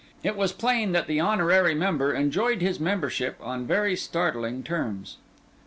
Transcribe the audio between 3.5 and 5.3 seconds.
very startling terms.